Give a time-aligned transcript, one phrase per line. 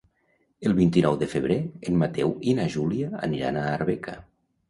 [0.67, 1.57] El vint-i-nou de febrer
[1.91, 4.17] en Mateu i na Júlia aniran a Arbeca.